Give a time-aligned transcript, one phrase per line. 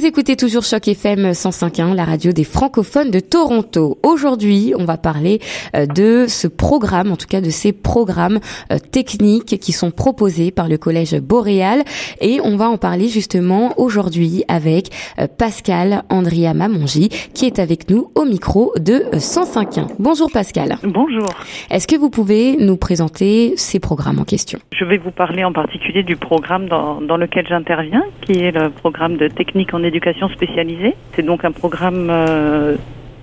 [0.00, 3.98] Vous écoutez toujours Choc FM 105.1, la radio des francophones de Toronto.
[4.02, 5.40] Aujourd'hui, on va parler
[5.76, 8.40] euh, de ce programme, en tout cas de ces programmes
[8.72, 11.82] euh, techniques qui sont proposés par le collège Boréal
[12.22, 17.90] et on va en parler justement aujourd'hui avec euh, Pascal Andrea Mamongi qui est avec
[17.90, 19.96] nous au micro de 105.1.
[19.98, 20.78] Bonjour Pascal.
[20.82, 21.28] Bonjour.
[21.70, 24.60] Est-ce que vous pouvez nous présenter ces programmes en question?
[24.72, 28.70] Je vais vous parler en particulier du programme dans, dans lequel j'interviens, qui est le
[28.70, 30.94] programme de technique en éducation spécialisée.
[31.14, 32.76] C'est donc un programme euh,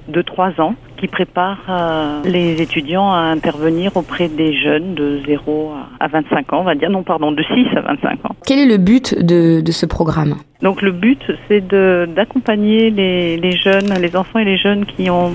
[0.07, 5.71] de trois ans qui prépare euh, les étudiants à intervenir auprès des jeunes de 0
[5.99, 8.35] à 25 ans, on va dire, non pardon, de 6 à 25 ans.
[8.45, 10.35] Quel est le but de, de ce programme?
[10.61, 15.33] Donc le but, c'est d'accompagner les, les jeunes, les enfants et les jeunes qui ont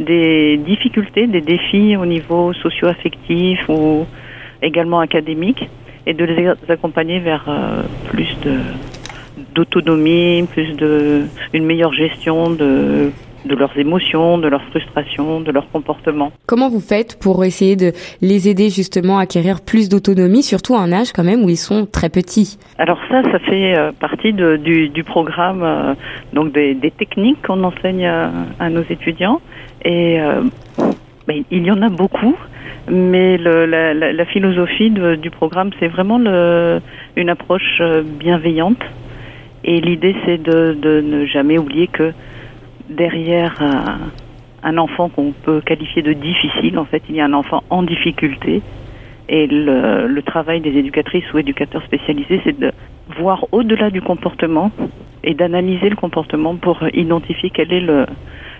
[0.00, 4.06] des difficultés, des défis au niveau socio-affectif ou
[4.62, 5.68] également académique,
[6.06, 8.54] et de les accompagner vers euh, plus de
[9.56, 13.10] d'autonomie, plus de une meilleure gestion de
[13.46, 16.32] de leurs émotions, de leurs frustrations, de leur comportement.
[16.46, 20.80] Comment vous faites pour essayer de les aider justement à acquérir plus d'autonomie, surtout à
[20.80, 22.58] un âge quand même où ils sont très petits?
[22.78, 25.94] Alors ça, ça fait euh, partie de, du, du, programme, euh,
[26.32, 29.40] donc des, des techniques qu'on enseigne à, à, nos étudiants.
[29.84, 30.42] Et euh,
[31.28, 32.34] ben, il y en a beaucoup,
[32.90, 36.80] mais le, la, la, la, philosophie de, du programme, c'est vraiment le,
[37.16, 38.82] une approche euh, bienveillante
[39.66, 42.12] et l'idée, c'est de, ne jamais oublier que
[42.88, 43.98] derrière un,
[44.62, 47.82] un enfant qu'on peut qualifier de difficile, en fait, il y a un enfant en
[47.82, 48.62] difficulté.
[49.28, 52.70] Et le, le travail des éducatrices ou éducateurs spécialisés, c'est de
[53.18, 54.70] voir au-delà du comportement
[55.24, 58.06] et d'analyser le comportement pour identifier quelle est le,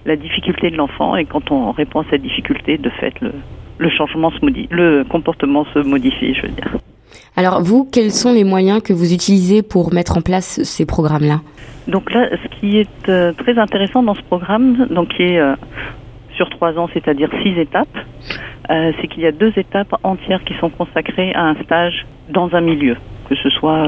[0.05, 1.15] la difficulté de l'enfant.
[1.15, 3.33] Et quand on répond à cette difficulté, de fait, le,
[3.79, 6.77] le changement se modifie, le comportement se modifie, je veux dire.
[7.39, 11.41] Alors vous, quels sont les moyens que vous utilisez pour mettre en place ces programmes-là?
[11.87, 15.55] Donc là, ce qui est euh, très intéressant dans ce programme, donc qui est euh,
[16.34, 17.98] sur trois ans, c'est-à-dire six étapes,
[18.70, 22.55] euh, c'est qu'il y a deux étapes entières qui sont consacrées à un stage dans
[22.55, 22.97] un milieu,
[23.28, 23.87] que ce soit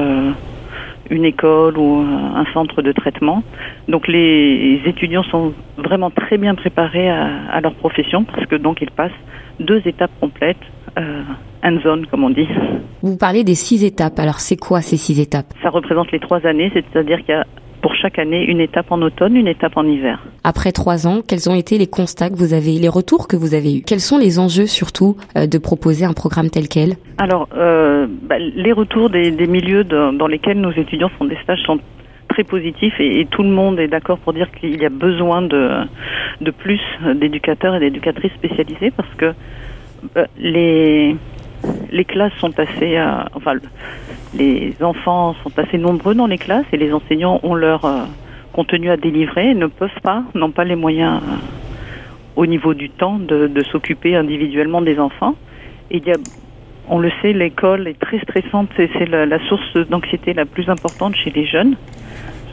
[1.09, 3.43] une école ou un centre de traitement.
[3.87, 8.79] Donc les étudiants sont vraiment très bien préparés à, à leur profession parce que donc
[8.81, 9.11] ils passent
[9.59, 10.57] deux étapes complètes,
[11.63, 12.47] hands-on comme on dit.
[13.01, 14.19] Vous parlez des six étapes.
[14.19, 15.53] Alors c'est quoi ces six étapes?
[15.63, 17.45] Ça représente les trois années, c'est-à-dire qu'il y a
[17.81, 20.21] pour chaque année une étape en automne, une étape en hiver.
[20.43, 23.53] Après trois ans, quels ont été les constats que vous avez, les retours que vous
[23.53, 23.83] avez eus?
[23.87, 26.95] Quels sont les enjeux surtout euh, de proposer un programme tel quel?
[27.17, 31.37] Alors, euh, bah, les retours des, des milieux de, dans lesquels nos étudiants font des
[31.41, 31.79] stages sont
[32.27, 35.41] très positifs et, et tout le monde est d'accord pour dire qu'il y a besoin
[35.41, 35.69] de,
[36.41, 36.81] de plus
[37.15, 39.33] d'éducateurs et d'éducatrices spécialisés parce que euh,
[40.37, 41.15] les
[41.91, 43.53] les classes sont assez, euh, enfin,
[44.33, 48.05] les enfants sont assez nombreux dans les classes et les enseignants ont leur euh,
[48.53, 51.35] contenu à délivrer et ne peuvent pas, n'ont pas les moyens euh,
[52.35, 55.35] au niveau du temps de, s'occuper individuellement des enfants.
[55.91, 56.17] Et il y a,
[56.87, 61.31] on le sait, l'école est très stressante, c'est la, source d'anxiété la plus importante chez
[61.31, 61.75] les jeunes,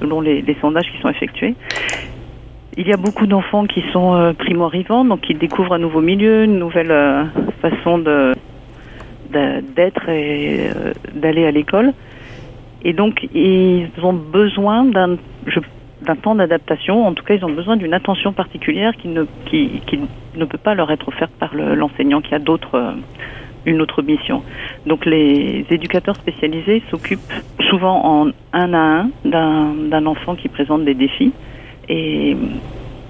[0.00, 1.54] selon les sondages qui sont effectués.
[2.78, 6.44] Il y a beaucoup d'enfants qui sont euh, primo-arrivants, donc qui découvrent un nouveau milieu,
[6.44, 7.25] une nouvelle euh,
[7.62, 7.97] façon
[9.31, 11.94] d'être et euh, d'aller à l'école.
[12.82, 15.16] Et donc, ils ont besoin d'un
[16.22, 17.06] temps d'adaptation.
[17.06, 19.98] En tout cas, ils ont besoin d'une attention particulière qui ne, qui, qui
[20.34, 22.93] ne peut pas leur être offerte par l'enseignant qui a d'autres, euh,
[23.64, 24.43] une autre mission.
[24.84, 27.32] Donc, les éducateurs spécialisés s'occupent
[27.70, 31.32] souvent en un à un d'un enfant qui présente des défis.
[31.88, 32.36] Et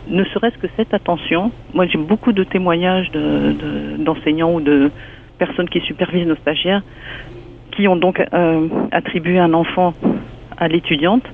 [0.08, 4.90] ne serait-ce que cette attention, moi j'ai beaucoup de témoignages d'enseignants de, de, ou de
[5.38, 6.82] personnes qui supervisent nos stagiaires
[7.76, 9.94] qui ont donc euh, attribué un enfant
[10.56, 11.24] à l'étudiante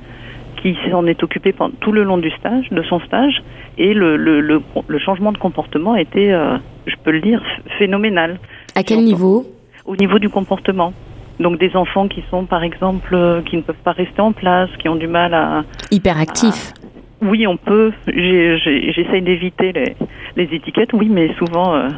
[0.61, 3.43] qui s'en est occupée pendant tout le long du stage, de son stage,
[3.79, 7.43] et le, le, le, le changement de comportement était, euh, je peux le dire,
[7.79, 8.39] phénoménal.
[8.77, 9.45] À quel niveau
[9.87, 10.93] Au niveau du comportement.
[11.41, 14.71] Donc des enfants qui sont, par exemple, euh, qui ne peuvent pas rester en place,
[14.79, 15.65] qui ont du mal à...
[15.91, 16.73] Hyperactifs.
[17.23, 17.93] Oui, on peut.
[18.07, 19.95] J'essaye d'éviter les,
[20.37, 21.75] les, étiquettes, oui, mais souvent.
[21.75, 21.89] Euh...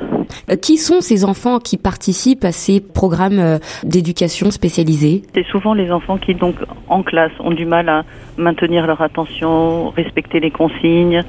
[0.61, 5.91] Qui sont ces enfants qui participent à ces programmes euh, d'éducation spécialisés C'est souvent les
[5.91, 6.57] enfants qui, donc,
[6.89, 8.05] en classe, ont du mal à
[8.37, 11.23] maintenir leur attention, respecter les consignes,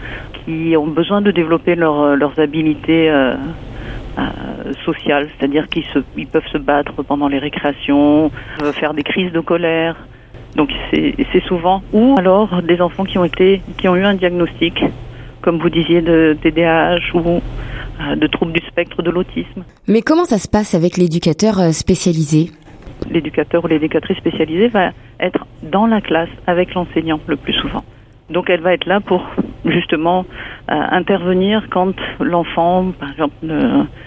[0.44, 3.09] qui ont besoin de développer leur, euh, leurs habiletés.
[3.09, 3.36] Euh,
[4.18, 5.83] euh, sociales, c'est-à-dire qu'ils
[6.15, 8.31] ils peuvent se battre pendant les récréations,
[8.62, 10.07] euh, faire des crises de colère,
[10.56, 14.84] donc c'est souvent ou alors des enfants qui ont été qui ont eu un diagnostic,
[15.42, 17.42] comme vous disiez de TDAH ou
[18.00, 19.63] euh, de troubles du spectre de l'autisme.
[19.88, 22.52] Mais comment ça se passe avec l'éducateur euh, spécialisé?
[23.10, 27.84] L'éducateur ou l'éducatrice spécialisée va être dans la classe avec l'enseignant le plus souvent.
[28.30, 29.24] Donc elle va être là pour
[29.66, 30.25] justement
[30.72, 33.36] euh, intervenir quand l'enfant, par exemple,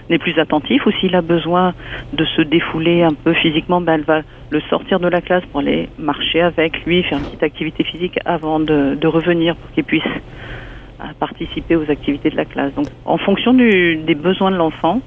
[0.09, 1.73] n'est plus attentif ou s'il a besoin
[2.13, 5.61] de se défouler un peu physiquement, ben, elle va le sortir de la classe pour
[5.61, 9.83] aller marcher avec lui, faire une petite activité physique avant de, de revenir pour qu'il
[9.83, 12.73] puisse euh, participer aux activités de la classe.
[12.73, 15.01] Donc, en fonction du, des besoins de l'enfant,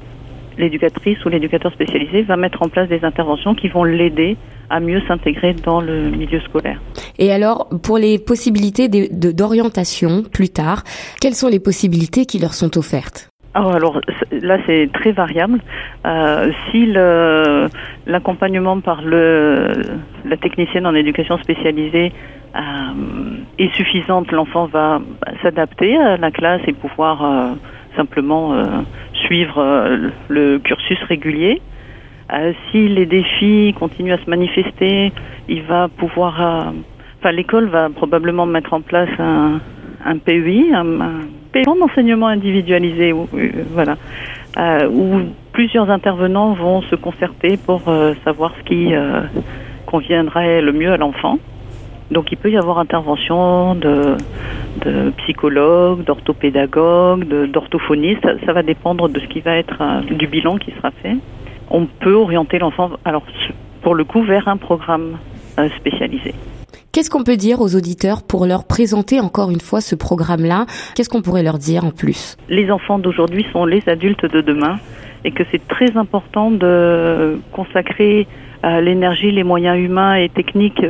[0.59, 4.37] l'éducatrice ou l'éducateur spécialisé va mettre en place des interventions qui vont l'aider
[4.71, 6.81] à mieux s'intégrer dans le milieu scolaire.
[7.19, 10.85] Et alors, pour les possibilités d'orientation plus tard,
[11.21, 13.29] quelles sont les possibilités qui leur sont offertes?
[13.55, 14.01] Oh, alors
[14.31, 15.61] là, c'est très variable.
[16.07, 16.87] Euh, si
[18.07, 19.73] l'accompagnement par le,
[20.25, 22.13] la technicienne en éducation spécialisée
[22.57, 22.61] euh,
[23.59, 25.03] est suffisante, l'enfant va
[25.43, 27.53] s'adapter à la classe et pouvoir euh,
[27.95, 28.55] simplement
[29.33, 31.63] suivre euh, le cursus régulier.
[32.33, 35.11] Euh, si les défis continuent à se manifester,
[35.49, 36.35] il va pouvoir,
[37.19, 39.61] enfin l'école va probablement mettre en place un,
[40.05, 40.85] un PEI, un,
[41.51, 43.15] plan d'enseignement individualisé,
[43.75, 43.97] voilà,
[44.89, 45.21] où
[45.53, 47.83] plusieurs intervenants vont se concerter pour
[48.25, 48.95] savoir ce qui
[49.85, 51.39] conviendrait le mieux à l'enfant.
[52.11, 54.17] Donc il peut y avoir intervention de,
[54.81, 58.27] de psychologues, d'orthopédagogues, d'orthophonistes.
[58.47, 61.17] Ça, va dépendre de ce qui va être euh, du bilan qui sera fait.
[61.71, 63.25] On peut orienter l'enfant, alors
[63.83, 65.19] pour le coup, vers un programme
[65.59, 66.35] euh, spécialisé.
[66.93, 70.67] Qu'est-ce qu'on peut dire aux auditeurs pour leur présenter encore une fois ce programme-là?
[70.95, 72.37] Qu'est-ce qu'on pourrait leur dire en plus?
[72.51, 74.77] Les enfants d'aujourd'hui sont les adultes de demain
[75.25, 78.27] et que c'est très important de consacrer
[78.65, 80.85] euh, l'énergie, les moyens humains et techniques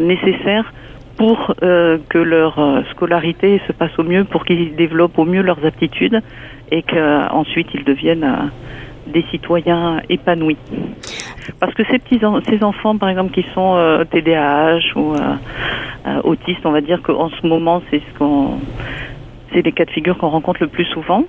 [0.00, 0.72] nécessaires
[1.22, 5.42] pour euh, que leur euh, scolarité se passe au mieux, pour qu'ils développent au mieux
[5.42, 6.20] leurs aptitudes
[6.72, 10.56] et qu'ensuite ils deviennent euh, des citoyens épanouis.
[11.60, 15.14] Parce que ces petits ces enfants, par exemple, qui sont TDAH ou
[16.24, 18.58] autistes, on va dire qu'en ce moment, c'est ce qu'on,
[19.52, 21.24] c'est les cas de figure qu'on rencontre le plus souvent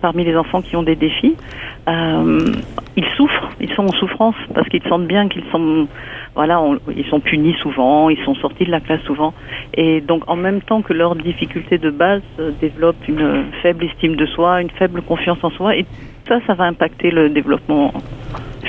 [0.00, 1.36] parmi les enfants qui ont des défis.
[1.88, 5.88] ils souffrent, ils sont en souffrance parce qu'ils sentent bien qu'ils sont
[6.36, 6.62] voilà,
[6.94, 9.32] ils sont punis souvent, ils sont sortis de la classe souvent,
[9.72, 14.16] et donc en même temps que leurs difficultés de base euh, développent une faible estime
[14.16, 15.86] de soi, une faible confiance en soi, et
[16.28, 17.92] ça, ça va impacter le développement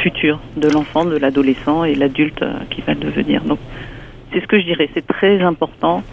[0.02, 3.44] futur de l'enfant, de l'adolescent et l'adulte euh, qui va devenir.
[3.44, 3.60] Donc,
[4.32, 6.04] c'est ce que je dirais, c'est très important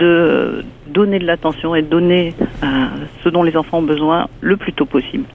[0.00, 2.32] de donner de l'attention et donner
[2.62, 2.66] euh,
[3.24, 5.26] ce dont les enfants ont besoin le plus tôt possible.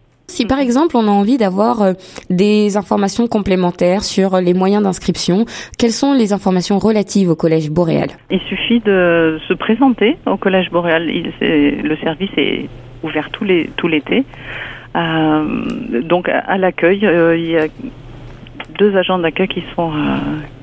[0.46, 1.94] Par exemple on a envie d'avoir euh,
[2.30, 5.46] des informations complémentaires sur les moyens d'inscription,
[5.78, 8.10] quelles sont les informations relatives au Collège Boréal?
[8.30, 11.08] Il suffit de se présenter au Collège Boréal.
[11.08, 12.70] le service est
[13.04, 13.44] ouvert tout
[13.88, 14.26] l'été.
[14.96, 17.68] Euh, donc à, l'accueil, euh, il y a
[18.78, 19.92] deux agents d'accueil qui sont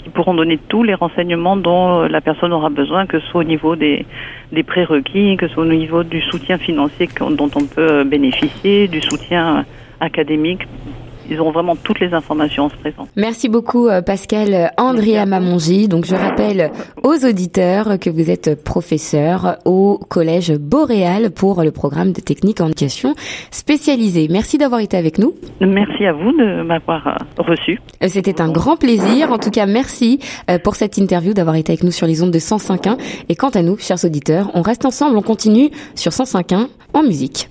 [0.08, 3.76] pourront donner tous les renseignements dont la personne aura besoin, que ce soit au niveau
[3.76, 4.06] des,
[4.52, 9.00] des prérequis, que ce soit au niveau du soutien financier dont on peut bénéficier, du
[9.00, 9.64] soutien
[10.00, 10.66] académique
[11.30, 13.06] ils auront vraiment toutes les informations en se présent.
[13.16, 15.88] Merci beaucoup euh, Pascal Andrea Mamongi.
[15.88, 16.70] Donc je rappelle
[17.02, 22.66] aux auditeurs que vous êtes professeur au collège Boréal pour le programme de technique en
[22.66, 23.14] éducation
[23.50, 24.28] spécialisée.
[24.30, 25.34] Merci d'avoir été avec nous.
[25.60, 27.80] Merci à vous de m'avoir euh, reçu.
[28.02, 29.32] Euh, c'était un grand plaisir.
[29.32, 30.20] En tout cas, merci
[30.64, 32.98] pour cette interview d'avoir été avec nous sur les ondes de 105.1.
[33.28, 37.48] Et quant à nous, chers auditeurs, on reste ensemble, on continue sur 105.1 en musique.